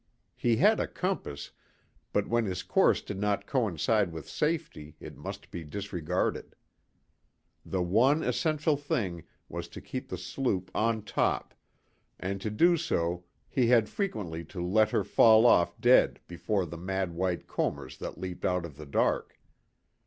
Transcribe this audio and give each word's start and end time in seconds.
He 0.35 0.55
had 0.55 0.79
a 0.79 0.87
compass, 0.87 1.51
but 2.11 2.27
when 2.27 2.45
his 2.47 2.63
course 2.63 3.03
did 3.03 3.19
not 3.19 3.45
coincide 3.45 4.11
with 4.11 4.27
safety 4.27 4.95
it 4.99 5.15
must 5.15 5.51
be 5.51 5.63
disregarded. 5.63 6.55
The 7.63 7.83
one 7.83 8.23
essential 8.23 8.75
thing 8.75 9.25
was 9.47 9.67
to 9.67 9.79
keep 9.79 10.09
the 10.09 10.17
sloop 10.17 10.71
on 10.73 11.03
top, 11.03 11.53
and 12.19 12.41
to 12.41 12.49
do 12.49 12.77
so 12.77 13.25
he 13.47 13.67
had 13.67 13.87
frequently 13.89 14.43
to 14.45 14.59
let 14.65 14.89
her 14.89 15.03
fall 15.03 15.45
off 15.45 15.79
dead 15.79 16.19
before 16.27 16.65
the 16.65 16.77
mad 16.79 17.13
white 17.13 17.45
combers 17.45 17.99
that 17.99 18.17
leaped 18.17 18.43
out 18.43 18.65
of 18.65 18.77
the 18.77 18.87
dark. 18.87 19.39